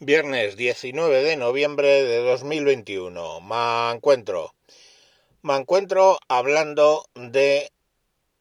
Viernes 0.00 0.56
19 0.56 1.22
de 1.22 1.36
noviembre 1.36 2.02
de 2.02 2.18
2021. 2.18 3.40
Me 3.42 3.92
encuentro. 3.92 4.52
Me 5.42 5.54
encuentro 5.54 6.18
hablando 6.26 7.06
de 7.14 7.70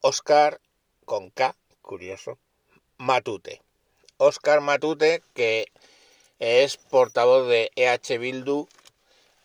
Oscar 0.01 0.59
con 1.05 1.29
K, 1.29 1.55
curioso, 1.83 2.39
Matute. 2.97 3.61
Oscar 4.17 4.61
Matute, 4.61 5.21
que 5.35 5.67
es 6.39 6.77
portavoz 6.77 7.47
de 7.47 7.71
EH 7.75 8.17
Bildu 8.17 8.67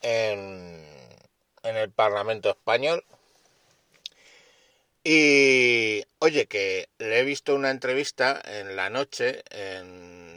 en, 0.00 0.82
en 1.62 1.77
el 1.77 1.90
Parlamento 1.90 2.48
Español. 2.48 3.04
Y 5.04 6.04
oye, 6.20 6.46
que 6.46 6.88
le 6.96 7.20
he 7.20 7.25
visto 7.25 7.54
una 7.54 7.70
entrevista 7.70 8.40
en 8.46 8.77
la 8.77 8.88
noche 8.88 9.43
en 9.50 10.27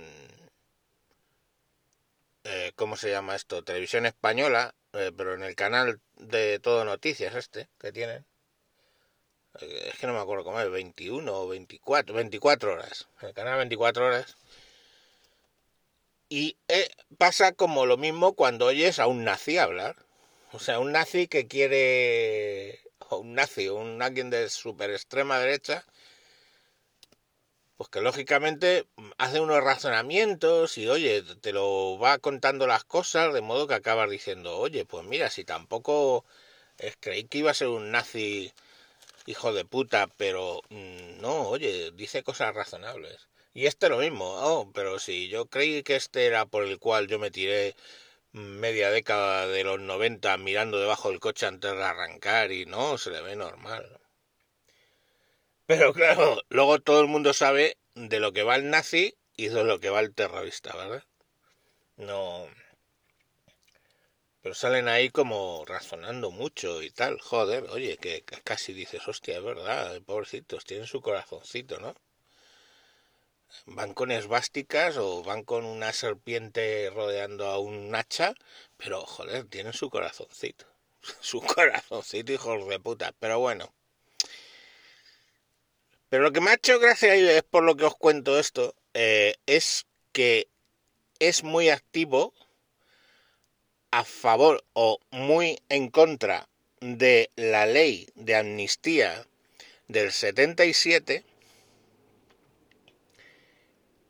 eh, 2.44 2.72
¿cómo 2.76 2.96
se 2.96 3.10
llama 3.10 3.36
esto? 3.36 3.64
Televisión 3.64 4.06
española, 4.06 4.74
eh, 4.94 5.12
pero 5.16 5.34
en 5.34 5.44
el 5.44 5.56
canal 5.56 6.00
de 6.16 6.60
Todo 6.60 6.86
Noticias 6.86 7.36
este 7.36 7.70
que 7.80 7.92
tienen. 7.92 8.26
Eh, 9.60 9.90
es 9.94 10.00
que 10.00 10.08
no 10.08 10.14
me 10.14 10.20
acuerdo 10.20 10.44
cómo 10.44 10.60
es, 10.60 10.70
21 10.70 11.34
o 11.34 11.48
24, 11.48 12.16
24 12.16 12.74
horas. 12.74 13.08
El 13.22 13.34
canal 13.34 13.58
24 13.58 14.06
horas. 14.06 14.38
Y 16.30 16.58
pasa 17.18 17.52
como 17.52 17.86
lo 17.86 17.98
mismo 17.98 18.34
cuando 18.34 18.68
oyes 18.68 19.00
a 19.00 19.08
un 19.08 19.26
nazi 19.26 19.58
hablar. 19.58 19.98
O 20.54 20.60
sea, 20.60 20.80
un 20.80 20.92
nazi 20.92 21.28
que 21.28 21.48
quiere... 21.48 22.80
O 23.10 23.18
un 23.18 23.34
nazi, 23.36 23.68
un 23.68 24.02
alguien 24.02 24.30
de 24.30 24.50
super 24.50 24.90
extrema 24.92 25.40
derecha 25.40 25.86
pues 27.82 27.90
que 27.90 28.02
lógicamente 28.02 28.86
hace 29.18 29.40
unos 29.40 29.64
razonamientos 29.64 30.78
y 30.78 30.88
oye, 30.88 31.24
te 31.42 31.52
lo 31.52 31.98
va 31.98 32.20
contando 32.20 32.68
las 32.68 32.84
cosas 32.84 33.34
de 33.34 33.42
modo 33.42 33.66
que 33.66 33.74
acabas 33.74 34.08
diciendo, 34.08 34.60
oye, 34.60 34.86
pues 34.86 35.04
mira, 35.04 35.32
si 35.32 35.44
tampoco 35.46 36.24
creí 37.00 37.24
que 37.24 37.40
iba 37.40 37.50
a 37.50 37.56
ser 37.56 37.70
un 37.70 37.90
nazi 37.92 38.54
hijo 39.26 39.52
de 39.54 39.66
puta, 39.66 40.08
pero 40.18 40.62
mm, 40.70 41.22
no, 41.22 41.50
oye, 41.50 41.92
dice 41.94 42.22
cosas 42.24 42.54
razonables. 42.54 43.30
Y 43.54 43.66
este 43.66 43.90
lo 43.90 43.98
mismo, 43.98 44.26
oh, 44.26 44.72
pero 44.74 45.00
si 45.00 45.28
yo 45.28 45.48
creí 45.48 45.82
que 45.82 45.96
este 45.96 46.28
era 46.28 46.46
por 46.46 46.66
el 46.66 46.78
cual 46.80 47.08
yo 47.08 47.18
me 47.18 47.32
tiré 47.32 47.76
media 48.34 48.92
década 48.92 49.48
de 49.48 49.64
los 49.64 49.80
90 49.80 50.38
mirando 50.38 50.80
debajo 50.80 51.10
del 51.10 51.20
coche 51.20 51.48
antes 51.48 51.72
de 51.72 51.84
arrancar 51.84 52.52
y 52.52 52.68
no, 52.68 53.00
se 53.00 53.12
le 53.12 53.22
ve 53.22 53.36
normal. 53.36 54.01
Pero 55.72 55.94
claro, 55.94 56.42
luego 56.50 56.82
todo 56.82 57.00
el 57.00 57.08
mundo 57.08 57.32
sabe 57.32 57.78
de 57.96 58.20
lo 58.20 58.34
que 58.34 58.44
va 58.44 58.58
el 58.58 58.70
nazi 58.70 59.16
y 59.38 59.48
de 59.48 59.64
lo 59.64 59.80
que 59.80 59.90
va 59.90 60.02
el 60.02 60.14
terrorista, 60.14 60.76
¿verdad? 60.76 61.06
No. 61.96 62.46
Pero 64.42 64.54
salen 64.54 64.90
ahí 64.90 65.10
como 65.10 65.64
razonando 65.66 66.30
mucho 66.30 66.82
y 66.82 66.92
tal. 66.92 67.22
Joder, 67.22 67.70
oye, 67.70 67.96
que 67.96 68.22
casi 68.44 68.74
dices, 68.74 69.08
hostia, 69.08 69.38
es 69.38 69.44
verdad, 69.46 70.02
pobrecitos, 70.02 70.66
tienen 70.66 70.88
su 70.88 71.00
corazoncito, 71.00 71.80
¿no? 71.80 71.96
Van 73.66 73.94
con 73.94 74.12
esvásticas 74.12 74.98
o 74.98 75.24
van 75.24 75.46
con 75.46 75.64
una 75.64 75.94
serpiente 75.94 76.90
rodeando 76.90 77.46
a 77.48 77.60
un 77.60 77.96
hacha, 77.96 78.34
pero 78.76 79.06
joder, 79.06 79.46
tienen 79.46 79.72
su 79.72 79.90
corazoncito. 79.90 80.66
Su 81.22 81.40
corazoncito, 81.40 82.34
hijos 82.34 82.68
de 82.68 82.78
puta. 82.78 83.14
Pero 83.22 83.40
bueno. 83.40 83.74
Pero 86.12 86.24
lo 86.24 86.34
que 86.34 86.42
me 86.42 86.52
ha 86.52 86.56
hecho 86.56 86.78
gracia 86.78 87.16
y 87.16 87.26
es 87.26 87.42
por 87.42 87.64
lo 87.64 87.78
que 87.78 87.86
os 87.86 87.96
cuento 87.96 88.38
esto, 88.38 88.76
eh, 88.94 89.36
es 89.46 89.86
que 90.12 90.50
es 91.20 91.46
muy 91.46 91.70
activo 91.70 92.34
a 93.92 94.04
favor 94.04 94.62
o 94.74 95.00
muy 95.12 95.62
en 95.70 95.90
contra 95.90 96.50
de 96.82 97.32
la 97.38 97.66
ley 97.66 98.10
de 98.16 98.36
amnistía 98.36 99.26
del 99.88 100.12
77, 100.12 101.24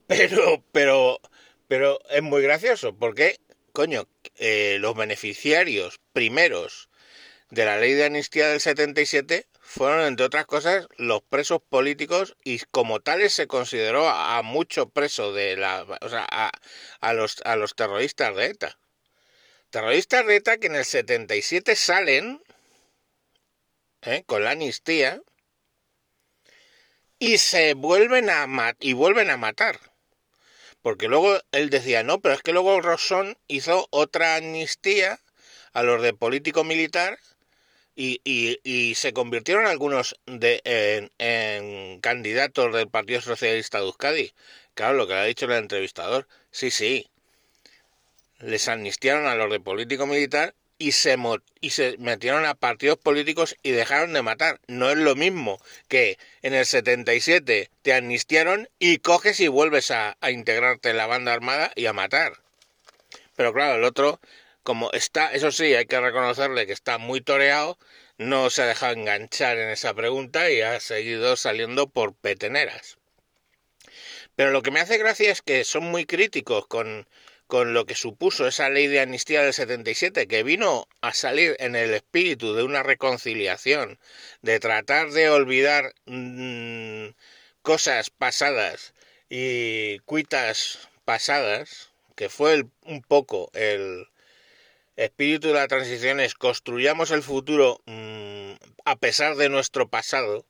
pero, 0.08 0.64
pero, 0.72 1.22
pero 1.68 2.00
es 2.10 2.24
muy 2.24 2.42
gracioso, 2.42 2.96
porque, 2.96 3.40
coño, 3.74 4.08
eh, 4.38 4.78
los 4.80 4.96
beneficiarios 4.96 6.00
primeros 6.14 6.90
de 7.52 7.66
la 7.66 7.78
ley 7.78 7.94
de 7.94 8.06
amnistía 8.06 8.48
del 8.50 8.60
77 8.60 9.46
fueron, 9.72 10.02
entre 10.02 10.26
otras 10.26 10.46
cosas, 10.46 10.88
los 10.98 11.22
presos 11.24 11.62
políticos 11.62 12.36
y 12.44 12.60
como 12.72 13.00
tales 13.00 13.32
se 13.32 13.48
consideró 13.48 14.10
a, 14.10 14.42
muchos 14.42 14.92
presos 14.92 15.34
de 15.34 15.56
la, 15.56 15.86
o 16.02 16.10
sea, 16.10 16.28
a, 17.00 17.14
los, 17.14 17.42
a 17.46 17.56
los 17.56 17.74
terroristas 17.74 18.36
de 18.36 18.48
ETA. 18.48 18.78
Terroristas 19.70 20.28
de 20.28 20.36
ETA 20.36 20.58
que 20.58 20.68
en 20.68 20.76
el 20.76 20.84
77 20.84 21.78
salen 21.78 22.44
¿eh? 24.02 24.24
con 24.26 24.44
la 24.44 24.52
amnistía 24.52 25.22
y 27.18 27.38
se 27.38 27.74
vuelven 27.74 28.30
a 28.30 28.76
y 28.82 28.92
vuelven 28.92 29.30
a 29.30 29.38
matar. 29.38 29.80
Porque 30.82 31.08
luego 31.08 31.40
él 31.54 31.70
decía, 31.70 32.04
no, 32.04 32.20
pero 32.20 32.36
es 32.36 32.42
que 32.42 32.52
luego 32.52 32.82
Rosón 32.82 33.38
hizo 33.48 33.88
otra 33.92 34.36
amnistía 34.36 35.22
a 35.72 35.82
los 35.82 36.02
de 36.02 36.14
político 36.14 36.66
militar 36.66 37.20
y, 37.96 38.22
y, 38.24 38.60
y, 38.64 38.96
se 38.96 39.14
convirtieron 39.14 39.66
algunos 39.66 40.16
de, 40.26 40.62
en, 41.18 42.00
candidatos 42.00 42.74
del 42.74 42.88
Partido 42.88 43.22
Socialista 43.22 43.80
de 43.80 43.86
Euskadi. 43.86 44.34
Claro, 44.74 44.96
lo 44.96 45.08
que 45.08 45.14
ha 45.14 45.24
dicho 45.26 45.46
el 45.46 45.52
entrevistador, 45.52 46.28
sí, 46.52 46.72
sí. 46.72 47.10
Les 48.40 48.68
amnistiaron 48.68 49.28
a 49.28 49.36
los 49.36 49.52
de 49.52 49.60
político 49.60 50.08
militar 50.08 50.56
y 50.78 50.94
se, 50.94 51.16
y 51.60 51.70
se 51.70 51.98
metieron 52.00 52.46
a 52.46 52.56
partidos 52.56 52.98
políticos 52.98 53.56
y 53.62 53.72
dejaron 53.72 54.14
de 54.14 54.24
matar. 54.24 54.60
No 54.68 54.90
es 54.90 54.98
lo 54.98 55.16
mismo 55.16 55.60
que 55.88 56.18
en 56.42 56.56
el 56.56 56.66
77 56.66 57.70
te 57.84 57.94
amnistiaron 57.94 58.68
y 58.80 58.98
coges 58.98 59.40
y 59.42 59.48
vuelves 59.48 59.92
a, 59.92 60.18
a 60.22 60.32
integrarte 60.32 60.90
en 60.90 60.98
la 60.98 61.06
banda 61.06 61.34
armada 61.34 61.72
y 61.76 61.86
a 61.86 61.94
matar. 61.94 62.34
Pero 63.36 63.54
claro, 63.54 63.76
el 63.76 63.84
otro 63.84 64.20
como 64.64 64.92
está, 64.92 65.34
eso 65.34 65.52
sí, 65.52 65.74
hay 65.74 65.86
que 65.86 66.00
reconocerle 66.00 66.68
que 66.68 66.74
está 66.74 66.98
muy 66.98 67.22
toreado, 67.22 67.78
no 68.18 68.50
se 68.50 68.62
ha 68.62 68.68
dejado 68.68 68.94
enganchar 68.94 69.58
en 69.58 69.70
esa 69.70 69.94
pregunta 69.94 70.50
y 70.52 70.62
ha 70.62 70.80
seguido 70.80 71.36
saliendo 71.36 71.90
por 71.90 72.14
peteneras. 72.14 72.98
Pero 74.36 74.52
lo 74.52 74.62
que 74.62 74.72
me 74.72 74.80
hace 74.80 74.98
gracia 74.98 75.32
es 75.32 75.42
que 75.42 75.64
son 75.64 75.86
muy 75.86 76.06
críticos 76.06 76.68
con, 76.68 77.08
con 77.48 77.74
lo 77.74 77.86
que 77.86 77.96
supuso 77.96 78.48
esa 78.48 78.70
ley 78.70 78.88
de 78.88 79.02
amnistía 79.02 79.44
del 79.44 79.54
77, 79.54 80.28
que 80.28 80.44
vino 80.44 80.88
a 81.02 81.14
salir 81.14 81.56
en 81.60 81.76
el 81.76 81.94
espíritu 81.94 82.54
de 82.54 82.64
una 82.64 82.84
reconciliación, 82.84 84.00
de 84.42 84.60
tratar 84.60 85.12
de 85.12 85.30
olvidar 85.30 85.94
mmm, 86.06 87.10
cosas 87.62 88.10
pasadas 88.10 88.94
y 89.30 90.00
cuitas 90.00 90.90
pasadas, 91.06 91.90
que 92.16 92.30
fue 92.30 92.54
el, 92.54 92.70
un 92.86 93.02
poco 93.02 93.50
el, 93.54 94.08
espíritu 95.06 95.48
de 95.50 95.56
la 95.56 95.68
transición 95.68 96.20
es 96.20 96.36
construyamos 96.36 97.12
el 97.12 97.24
futuro 97.24 97.82
mmm, 97.86 98.54
a 98.86 98.96
pesar 98.98 99.36
de 99.36 99.50
nuestro 99.50 99.90
pasado. 99.90 100.46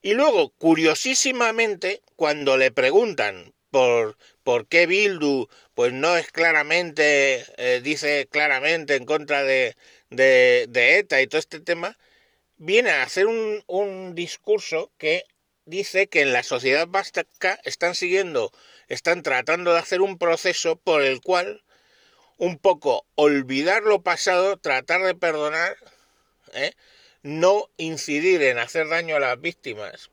Y 0.00 0.14
luego, 0.14 0.50
curiosísimamente, 0.50 2.02
cuando 2.14 2.56
le 2.56 2.70
preguntan 2.70 3.52
por, 3.70 4.16
por 4.44 4.66
qué 4.68 4.86
Bildu 4.86 5.48
pues 5.74 5.92
no 5.92 6.16
es 6.16 6.30
claramente, 6.30 7.44
eh, 7.56 7.80
dice 7.82 8.28
claramente 8.30 8.94
en 8.94 9.04
contra 9.04 9.42
de, 9.42 9.76
de, 10.10 10.66
de, 10.68 10.98
ETA 10.98 11.20
y 11.20 11.26
todo 11.26 11.40
este 11.40 11.60
tema, 11.60 11.98
viene 12.56 12.90
a 12.90 13.02
hacer 13.02 13.26
un, 13.26 13.62
un 13.66 14.14
discurso 14.14 14.92
que 14.98 15.24
dice 15.64 16.08
que 16.08 16.22
en 16.22 16.32
la 16.32 16.42
sociedad 16.42 16.86
vasca 16.88 17.26
están 17.64 17.94
siguiendo, 17.94 18.52
están 18.88 19.22
tratando 19.22 19.72
de 19.72 19.80
hacer 19.80 20.00
un 20.00 20.16
proceso 20.18 20.76
por 20.76 21.02
el 21.02 21.20
cual 21.20 21.62
un 22.38 22.58
poco 22.58 23.04
olvidar 23.16 23.82
lo 23.82 24.02
pasado, 24.02 24.56
tratar 24.56 25.02
de 25.02 25.14
perdonar, 25.14 25.76
¿eh? 26.54 26.72
no 27.22 27.68
incidir 27.76 28.42
en 28.42 28.58
hacer 28.58 28.88
daño 28.88 29.16
a 29.16 29.20
las 29.20 29.40
víctimas. 29.40 30.10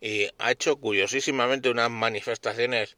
Y 0.00 0.28
ha 0.38 0.52
hecho 0.52 0.76
curiosísimamente 0.76 1.68
unas 1.68 1.90
manifestaciones 1.90 2.96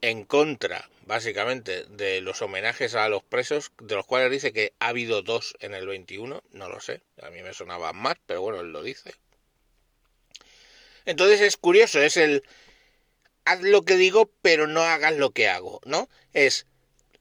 en 0.00 0.24
contra, 0.24 0.88
básicamente, 1.06 1.84
de 1.84 2.22
los 2.22 2.40
homenajes 2.40 2.94
a 2.94 3.08
los 3.10 3.22
presos, 3.22 3.72
de 3.80 3.94
los 3.94 4.06
cuales 4.06 4.30
dice 4.30 4.52
que 4.52 4.72
ha 4.80 4.88
habido 4.88 5.22
dos 5.22 5.54
en 5.60 5.74
el 5.74 5.86
21, 5.86 6.42
no 6.50 6.68
lo 6.68 6.80
sé, 6.80 7.02
a 7.20 7.30
mí 7.30 7.42
me 7.42 7.52
sonaban 7.52 7.96
más, 7.96 8.16
pero 8.26 8.40
bueno, 8.40 8.60
él 8.60 8.72
lo 8.72 8.82
dice. 8.82 9.14
Entonces 11.04 11.40
es 11.42 11.56
curioso, 11.56 12.00
es 12.00 12.16
el 12.16 12.42
haz 13.44 13.60
lo 13.60 13.82
que 13.82 13.96
digo, 13.96 14.30
pero 14.40 14.66
no 14.66 14.82
hagas 14.82 15.16
lo 15.16 15.30
que 15.30 15.48
hago, 15.48 15.80
¿no? 15.84 16.08
Es 16.32 16.66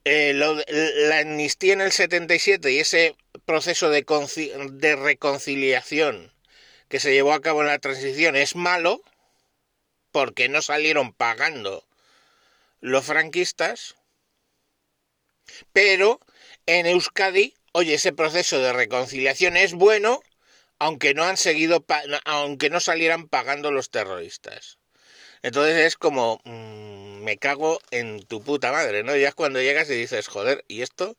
eh, 0.04 0.34
lo, 0.34 0.56
la 0.68 1.20
amnistía 1.20 1.74
en 1.74 1.82
el 1.82 1.92
77 1.92 2.72
y 2.72 2.80
ese 2.80 3.16
proceso 3.46 3.90
de, 3.90 4.06
de 4.72 4.96
reconciliación 4.96 6.32
que 6.90 7.00
se 7.00 7.14
llevó 7.14 7.34
a 7.34 7.42
cabo 7.42 7.62
en 7.62 7.68
la 7.68 7.80
transición 7.80 8.36
es 8.36 8.56
malo 8.56 9.02
porque 10.12 10.50
no 10.50 10.62
salieron 10.62 11.14
pagando 11.14 11.86
los 12.82 13.06
franquistas, 13.06 13.96
pero 15.72 16.20
en 16.66 16.86
Euskadi, 16.86 17.54
oye, 17.72 17.94
ese 17.94 18.12
proceso 18.12 18.60
de 18.60 18.74
reconciliación 18.74 19.56
es 19.56 19.74
bueno, 19.74 20.22
aunque 20.80 21.14
no 21.14 21.24
han 21.24 21.38
seguido, 21.38 21.86
aunque 22.26 22.70
no 22.70 22.80
salieran 22.80 23.28
pagando 23.28 23.72
los 23.72 23.90
terroristas. 23.90 24.80
Entonces 25.44 25.78
es 25.78 25.96
como, 25.96 26.42
mm, 26.44 26.91
me 27.22 27.38
cago 27.38 27.80
en 27.92 28.24
tu 28.26 28.44
puta 28.44 28.72
madre, 28.72 29.04
¿no? 29.04 29.16
Ya 29.16 29.30
es 29.30 29.36
cuando 29.36 29.62
llegas 29.62 29.90
y 29.90 29.96
dices, 29.96 30.28
joder, 30.28 30.66
¿y 30.68 30.82
esto? 30.82 31.18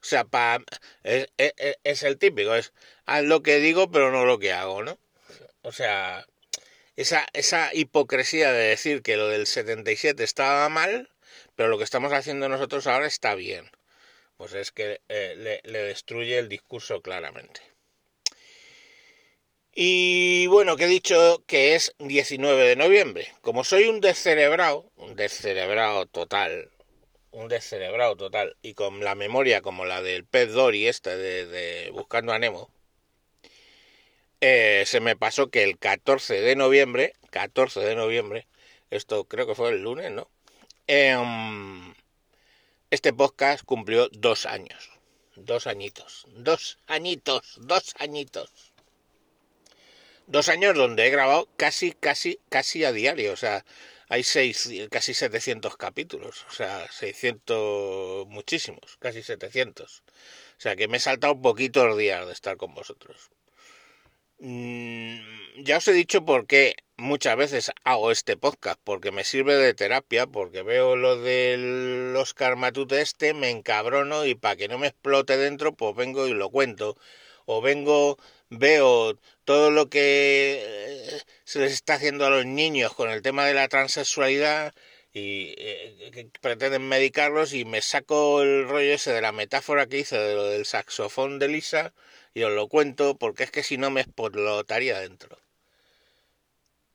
O 0.00 0.04
sea, 0.04 0.24
pa, 0.24 0.60
es, 1.02 2.02
el 2.02 2.18
típico, 2.18 2.54
es 2.54 2.72
haz 3.06 3.24
lo 3.24 3.42
que 3.42 3.58
digo 3.58 3.90
pero 3.90 4.12
no 4.12 4.24
lo 4.24 4.38
que 4.38 4.52
hago, 4.52 4.82
¿no? 4.84 4.98
O 5.62 5.72
sea, 5.72 6.26
esa, 6.96 7.26
esa 7.32 7.74
hipocresía 7.74 8.52
de 8.52 8.68
decir 8.68 9.02
que 9.02 9.16
lo 9.16 9.28
del 9.28 9.46
77 9.46 10.22
estaba 10.24 10.68
mal, 10.68 11.10
pero 11.56 11.68
lo 11.68 11.78
que 11.78 11.84
estamos 11.84 12.12
haciendo 12.12 12.48
nosotros 12.48 12.86
ahora 12.86 13.06
está 13.06 13.34
bien. 13.34 13.70
Pues 14.36 14.54
es 14.54 14.70
que 14.72 15.00
eh, 15.08 15.60
le 15.64 15.82
destruye 15.82 16.38
el 16.38 16.48
discurso 16.48 17.02
claramente. 17.02 17.60
Y 19.80 20.48
bueno, 20.48 20.76
que 20.76 20.86
he 20.86 20.88
dicho 20.88 21.44
que 21.46 21.76
es 21.76 21.94
19 22.00 22.68
de 22.68 22.74
noviembre. 22.74 23.32
Como 23.42 23.62
soy 23.62 23.84
un 23.84 24.00
descerebrado, 24.00 24.87
descerebrado 25.16 26.06
total, 26.06 26.70
un 27.30 27.48
descerebrado 27.48 28.16
total, 28.16 28.56
y 28.62 28.74
con 28.74 29.04
la 29.04 29.14
memoria 29.14 29.62
como 29.62 29.84
la 29.84 30.02
del 30.02 30.24
pez 30.24 30.52
Dory 30.52 30.86
este 30.86 31.16
de, 31.16 31.90
Buscando 31.92 32.32
a 32.32 32.38
Nemo, 32.38 32.70
eh, 34.40 34.84
se 34.86 35.00
me 35.00 35.16
pasó 35.16 35.50
que 35.50 35.64
el 35.64 35.78
14 35.78 36.40
de 36.40 36.56
noviembre, 36.56 37.14
14 37.30 37.80
de 37.80 37.94
noviembre, 37.96 38.46
esto 38.90 39.24
creo 39.24 39.46
que 39.46 39.54
fue 39.54 39.70
el 39.70 39.82
lunes, 39.82 40.10
¿no? 40.10 40.28
Em, 40.86 41.94
este 42.90 43.12
podcast 43.12 43.64
cumplió 43.64 44.08
dos 44.12 44.46
años. 44.46 44.90
Dos 45.36 45.66
añitos. 45.66 46.26
Dos 46.28 46.78
añitos. 46.86 47.58
Dos 47.60 47.94
añitos 47.98 48.68
dos 50.28 50.48
años 50.48 50.76
donde 50.76 51.06
he 51.06 51.10
grabado 51.10 51.48
casi, 51.56 51.92
casi, 51.92 52.38
casi 52.48 52.84
a 52.84 52.92
diario. 52.92 53.32
O 53.32 53.36
sea, 53.36 53.64
hay 54.08 54.22
seis, 54.22 54.68
casi 54.90 55.14
700 55.14 55.76
capítulos. 55.76 56.46
O 56.48 56.52
sea, 56.52 56.90
600, 56.90 58.26
muchísimos, 58.28 58.96
casi 58.98 59.22
700. 59.22 60.02
O 60.58 60.60
sea, 60.60 60.76
que 60.76 60.88
me 60.88 60.96
he 60.96 61.00
saltado 61.00 61.34
un 61.34 61.42
poquito 61.42 61.96
días 61.96 62.26
de 62.26 62.32
estar 62.32 62.56
con 62.56 62.74
vosotros. 62.74 63.30
Mm, 64.40 65.18
ya 65.64 65.78
os 65.78 65.88
he 65.88 65.92
dicho 65.92 66.24
por 66.24 66.46
qué 66.46 66.76
muchas 66.96 67.36
veces 67.36 67.72
hago 67.84 68.10
este 68.12 68.36
podcast, 68.36 68.80
porque 68.84 69.10
me 69.12 69.24
sirve 69.24 69.56
de 69.56 69.74
terapia, 69.74 70.26
porque 70.26 70.62
veo 70.62 70.96
lo 70.96 71.16
del 71.20 72.14
Oscar 72.16 72.56
Matute 72.56 73.00
este, 73.00 73.34
me 73.34 73.50
encabrono 73.50 74.26
y 74.26 74.34
para 74.34 74.56
que 74.56 74.68
no 74.68 74.78
me 74.78 74.88
explote 74.88 75.36
dentro, 75.36 75.74
pues 75.74 75.94
vengo 75.96 76.26
y 76.28 76.34
lo 76.34 76.50
cuento. 76.50 76.96
O 77.54 77.56
vengo 77.68 78.18
veo 78.50 79.18
todo 79.44 79.70
lo 79.70 79.88
que 79.88 80.04
eh, 80.62 81.22
se 81.44 81.60
les 81.60 81.72
está 81.72 81.94
haciendo 81.94 82.26
a 82.26 82.30
los 82.30 82.44
niños 82.44 82.94
con 82.94 83.08
el 83.10 83.22
tema 83.22 83.46
de 83.46 83.54
la 83.54 83.68
transexualidad 83.68 84.74
y 85.14 85.54
eh, 85.56 86.10
que 86.12 86.28
pretenden 86.42 86.86
medicarlos 86.88 87.54
y 87.54 87.64
me 87.64 87.80
saco 87.80 88.42
el 88.42 88.68
rollo 88.68 88.92
ese 88.92 89.12
de 89.12 89.22
la 89.22 89.32
metáfora 89.32 89.86
que 89.86 90.00
hice 90.00 90.18
de 90.18 90.34
lo 90.34 90.44
del 90.44 90.66
saxofón 90.66 91.38
de 91.38 91.48
Lisa 91.48 91.94
y 92.34 92.42
os 92.42 92.52
lo 92.52 92.68
cuento 92.68 93.16
porque 93.16 93.44
es 93.44 93.50
que 93.50 93.62
si 93.62 93.78
no 93.78 93.90
me 93.90 94.02
explotaría 94.02 95.00
dentro. 95.00 95.38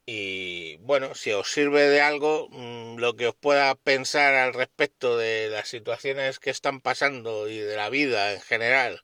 Y 0.06 0.78
bueno, 0.78 1.16
si 1.16 1.32
os 1.32 1.52
sirve 1.52 1.88
de 1.88 2.02
algo, 2.02 2.50
mm, 2.52 2.98
lo 2.98 3.16
que 3.16 3.28
os 3.28 3.36
pueda 3.36 3.74
pensar 3.76 4.34
al 4.36 4.54
respecto 4.54 5.18
de 5.18 5.50
las 5.50 5.68
situaciones 5.70 6.40
que 6.40 6.50
están 6.52 6.82
pasando 6.82 7.48
y 7.50 7.58
de 7.58 7.76
la 7.76 7.90
vida 7.90 8.34
en 8.34 8.42
general 8.42 9.04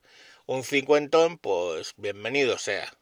un 0.50 0.64
cincuentón, 0.64 1.38
pues 1.38 1.94
bienvenido 1.96 2.58
sea. 2.58 2.92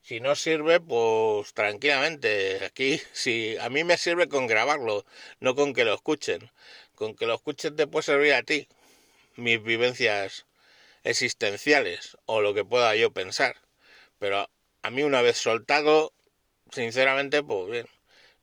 Si 0.00 0.20
no 0.20 0.34
sirve, 0.34 0.80
pues 0.80 1.52
tranquilamente. 1.52 2.64
Aquí, 2.64 2.98
si 3.12 3.58
a 3.58 3.68
mí 3.68 3.84
me 3.84 3.98
sirve 3.98 4.28
con 4.28 4.46
grabarlo, 4.46 5.04
no 5.38 5.54
con 5.54 5.74
que 5.74 5.84
lo 5.84 5.94
escuchen. 5.94 6.50
Con 6.94 7.14
que 7.14 7.26
lo 7.26 7.34
escuchen 7.34 7.76
te 7.76 7.86
puede 7.86 8.04
servir 8.04 8.32
a 8.32 8.42
ti. 8.42 8.68
Mis 9.36 9.62
vivencias 9.62 10.46
existenciales 11.04 12.16
o 12.26 12.40
lo 12.40 12.54
que 12.54 12.64
pueda 12.64 12.96
yo 12.96 13.12
pensar. 13.12 13.56
Pero 14.18 14.48
a 14.82 14.90
mí 14.90 15.02
una 15.02 15.22
vez 15.22 15.36
soltado, 15.36 16.14
sinceramente, 16.72 17.42
pues 17.42 17.70
bien. 17.70 17.86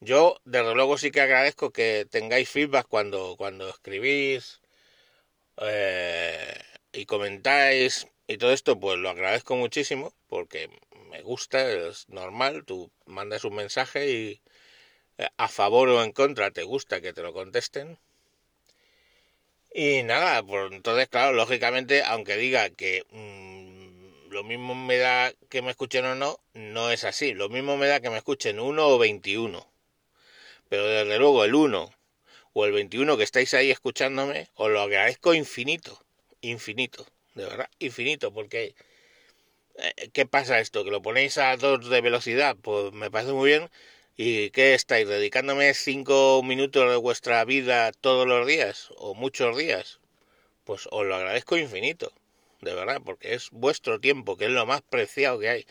Yo, 0.01 0.39
desde 0.45 0.75
luego, 0.75 0.99
sí 0.99 1.11
que 1.11 1.21
agradezco 1.21 1.71
que 1.71 2.05
tengáis 2.11 2.49
feedback 2.49 2.87
cuando, 2.87 3.35
cuando 3.37 3.69
escribís 3.69 4.61
eh, 5.57 6.04
comentáis 7.05 8.07
y 8.27 8.37
todo 8.37 8.51
esto 8.53 8.79
pues 8.79 8.97
lo 8.97 9.09
agradezco 9.09 9.55
muchísimo 9.55 10.13
porque 10.27 10.69
me 11.09 11.21
gusta, 11.21 11.71
es 11.71 12.09
normal, 12.09 12.65
tú 12.65 12.91
mandas 13.05 13.43
un 13.45 13.55
mensaje 13.55 14.11
y 14.11 14.41
eh, 15.17 15.29
a 15.37 15.47
favor 15.47 15.89
o 15.89 16.03
en 16.03 16.11
contra 16.11 16.51
te 16.51 16.63
gusta 16.63 17.01
que 17.01 17.13
te 17.13 17.21
lo 17.21 17.33
contesten. 17.33 17.97
Y 19.73 20.03
nada, 20.03 20.41
pues 20.43 20.71
entonces 20.71 21.07
claro, 21.09 21.33
lógicamente, 21.33 22.03
aunque 22.03 22.37
diga 22.37 22.69
que 22.69 23.05
mm, 23.11 24.31
lo 24.31 24.43
mismo 24.43 24.75
me 24.75 24.97
da 24.97 25.33
que 25.49 25.61
me 25.61 25.71
escuchen 25.71 26.05
o 26.05 26.15
no, 26.15 26.39
no 26.53 26.91
es 26.91 27.03
así. 27.03 27.33
Lo 27.33 27.49
mismo 27.49 27.77
me 27.77 27.87
da 27.87 27.99
que 28.01 28.09
me 28.09 28.17
escuchen 28.17 28.59
uno 28.59 28.87
o 28.87 28.97
21. 28.97 29.67
Pero 30.69 30.85
desde 30.87 31.17
luego 31.19 31.45
el 31.45 31.55
1 31.55 31.93
o 32.53 32.65
el 32.65 32.71
21 32.71 33.17
que 33.17 33.23
estáis 33.23 33.53
ahí 33.53 33.71
escuchándome, 33.71 34.49
os 34.55 34.69
lo 34.69 34.81
agradezco 34.81 35.33
infinito, 35.33 36.04
infinito 36.49 37.05
de 37.35 37.45
verdad, 37.45 37.69
infinito, 37.79 38.33
porque 38.33 38.75
eh, 39.77 40.09
¿qué 40.13 40.25
pasa 40.25 40.59
esto? 40.59 40.83
¿Que 40.83 40.91
lo 40.91 41.01
ponéis 41.01 41.37
a 41.37 41.55
dos 41.57 41.89
de 41.89 42.01
velocidad? 42.01 42.55
Pues 42.61 42.93
me 42.93 43.11
parece 43.11 43.33
muy 43.33 43.49
bien. 43.49 43.69
¿Y 44.17 44.49
qué 44.51 44.73
estáis? 44.73 45.07
¿Dedicándome 45.07 45.73
cinco 45.73 46.41
minutos 46.43 46.89
de 46.89 46.95
vuestra 46.97 47.43
vida 47.45 47.91
todos 47.91 48.25
los 48.27 48.47
días? 48.47 48.89
¿O 48.97 49.13
muchos 49.13 49.57
días? 49.57 49.99
Pues 50.63 50.87
os 50.91 51.05
lo 51.05 51.15
agradezco 51.15 51.57
infinito, 51.57 52.13
de 52.61 52.73
verdad, 52.73 53.01
porque 53.03 53.33
es 53.35 53.49
vuestro 53.51 53.99
tiempo, 53.99 54.37
que 54.37 54.45
es 54.45 54.51
lo 54.51 54.65
más 54.65 54.81
preciado 54.81 55.39
que 55.39 55.49
hay. 55.49 55.65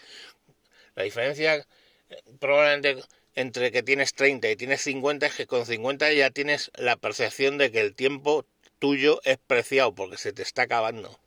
La 0.94 1.04
diferencia 1.04 1.56
eh, 1.56 2.22
probablemente 2.38 3.02
entre 3.34 3.72
que 3.72 3.82
tienes 3.82 4.14
30 4.14 4.50
y 4.50 4.56
tienes 4.56 4.82
50 4.82 5.26
es 5.26 5.34
que 5.34 5.46
con 5.46 5.66
50 5.66 6.12
ya 6.12 6.30
tienes 6.30 6.70
la 6.76 6.96
percepción 6.96 7.58
de 7.58 7.72
que 7.72 7.80
el 7.80 7.94
tiempo 7.94 8.46
tuyo 8.84 9.22
es 9.24 9.38
preciado 9.38 9.94
porque 9.94 10.18
se 10.18 10.34
te 10.34 10.42
está 10.42 10.64
acabando. 10.64 11.18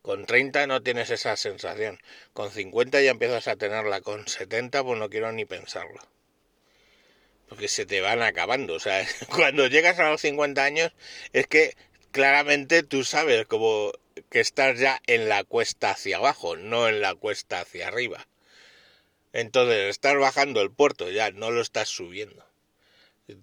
Con 0.00 0.26
30 0.26 0.68
no 0.68 0.80
tienes 0.80 1.10
esa 1.10 1.36
sensación. 1.36 1.98
Con 2.32 2.52
50 2.52 3.00
ya 3.00 3.10
empiezas 3.10 3.48
a 3.48 3.56
tenerla. 3.56 4.00
Con 4.00 4.28
70 4.28 4.84
pues 4.84 4.96
no 4.96 5.10
quiero 5.10 5.32
ni 5.32 5.44
pensarlo. 5.44 6.00
Porque 7.48 7.66
se 7.66 7.84
te 7.84 8.00
van 8.00 8.22
acabando. 8.22 8.74
O 8.74 8.78
sea, 8.78 9.04
cuando 9.34 9.66
llegas 9.66 9.98
a 9.98 10.08
los 10.08 10.20
50 10.20 10.62
años 10.62 10.92
es 11.32 11.48
que 11.48 11.76
claramente 12.12 12.84
tú 12.84 13.02
sabes 13.02 13.44
como 13.46 13.90
que 14.30 14.38
estás 14.38 14.78
ya 14.78 15.02
en 15.08 15.28
la 15.28 15.42
cuesta 15.42 15.90
hacia 15.90 16.18
abajo, 16.18 16.56
no 16.56 16.88
en 16.88 17.00
la 17.00 17.16
cuesta 17.16 17.58
hacia 17.58 17.88
arriba. 17.88 18.28
Entonces 19.32 19.90
estás 19.90 20.16
bajando 20.16 20.62
el 20.62 20.70
puerto 20.70 21.10
ya, 21.10 21.32
no 21.32 21.50
lo 21.50 21.60
estás 21.60 21.88
subiendo. 21.88 22.46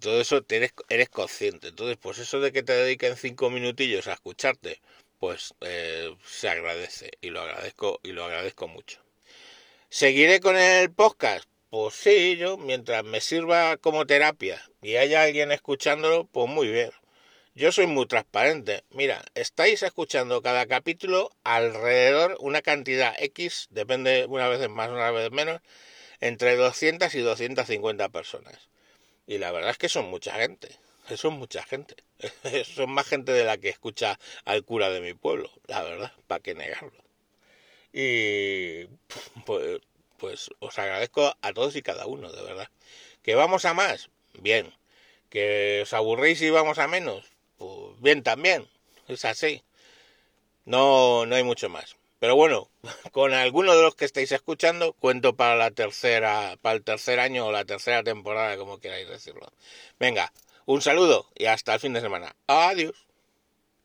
Todo 0.00 0.20
eso 0.20 0.44
eres, 0.48 0.72
eres 0.88 1.08
consciente. 1.08 1.68
Entonces, 1.68 1.96
pues 2.00 2.18
eso 2.18 2.40
de 2.40 2.52
que 2.52 2.62
te 2.62 2.72
dediquen 2.72 3.16
cinco 3.16 3.50
minutillos 3.50 4.06
a 4.06 4.14
escucharte 4.14 4.80
pues 5.22 5.54
eh, 5.60 6.16
se 6.26 6.48
agradece 6.48 7.12
y 7.20 7.30
lo 7.30 7.42
agradezco 7.42 8.00
y 8.02 8.10
lo 8.10 8.24
agradezco 8.24 8.66
mucho. 8.66 8.98
¿Seguiré 9.88 10.40
con 10.40 10.56
el 10.56 10.90
podcast? 10.90 11.48
Pues 11.70 11.94
sí, 11.94 12.36
yo, 12.36 12.58
mientras 12.58 13.04
me 13.04 13.20
sirva 13.20 13.76
como 13.76 14.04
terapia 14.04 14.60
y 14.82 14.96
haya 14.96 15.22
alguien 15.22 15.52
escuchándolo, 15.52 16.24
pues 16.24 16.50
muy 16.50 16.66
bien. 16.66 16.90
Yo 17.54 17.70
soy 17.70 17.86
muy 17.86 18.06
transparente. 18.06 18.82
Mira, 18.90 19.24
estáis 19.36 19.84
escuchando 19.84 20.42
cada 20.42 20.66
capítulo 20.66 21.30
alrededor 21.44 22.36
una 22.40 22.60
cantidad 22.60 23.14
X, 23.16 23.68
depende 23.70 24.26
una 24.28 24.48
vez 24.48 24.68
más, 24.68 24.90
una 24.90 25.12
vez 25.12 25.30
menos, 25.30 25.60
entre 26.20 26.56
200 26.56 27.14
y 27.14 27.20
250 27.20 28.08
personas. 28.08 28.70
Y 29.26 29.38
la 29.38 29.52
verdad 29.52 29.70
es 29.70 29.78
que 29.78 29.88
son 29.88 30.06
mucha 30.06 30.34
gente. 30.34 30.78
Es 31.08 31.24
mucha 31.24 31.62
gente. 31.62 31.96
Es 32.44 32.78
más 32.86 33.06
gente 33.06 33.32
de 33.32 33.44
la 33.44 33.58
que 33.58 33.68
escucha 33.68 34.18
al 34.44 34.64
cura 34.64 34.90
de 34.90 35.00
mi 35.00 35.14
pueblo, 35.14 35.50
la 35.66 35.82
verdad, 35.82 36.12
para 36.26 36.42
qué 36.42 36.54
negarlo. 36.54 36.92
Y 37.92 38.84
pues, 39.46 39.80
pues 40.18 40.50
os 40.60 40.78
agradezco 40.78 41.36
a 41.40 41.52
todos 41.52 41.76
y 41.76 41.82
cada 41.82 42.06
uno, 42.06 42.32
de 42.32 42.42
verdad. 42.42 42.68
¿Que 43.22 43.34
vamos 43.34 43.64
a 43.64 43.74
más? 43.74 44.10
Bien. 44.34 44.72
¿Que 45.30 45.80
os 45.82 45.92
aburréis 45.92 46.42
y 46.42 46.50
vamos 46.50 46.78
a 46.78 46.88
menos? 46.88 47.26
Pues 47.58 48.00
bien 48.00 48.22
también. 48.22 48.68
Es 49.08 49.24
así. 49.24 49.62
No, 50.64 51.26
no 51.26 51.34
hay 51.34 51.42
mucho 51.42 51.68
más. 51.68 51.96
Pero 52.22 52.36
bueno, 52.36 52.70
con 53.10 53.34
alguno 53.34 53.74
de 53.74 53.82
los 53.82 53.96
que 53.96 54.04
estáis 54.04 54.30
escuchando, 54.30 54.92
cuento 54.92 55.34
para 55.34 55.56
la 55.56 55.72
tercera, 55.72 56.56
para 56.62 56.76
el 56.76 56.84
tercer 56.84 57.18
año 57.18 57.46
o 57.46 57.50
la 57.50 57.64
tercera 57.64 58.04
temporada, 58.04 58.56
como 58.56 58.78
queráis 58.78 59.08
decirlo. 59.08 59.52
Venga, 59.98 60.32
Un 60.64 60.82
saludo 60.82 61.26
y 61.34 61.46
hasta 61.46 61.74
el 61.74 61.80
fin 61.80 61.94
de 61.94 62.00
semana. 62.00 62.36
Adiós. 62.46 62.94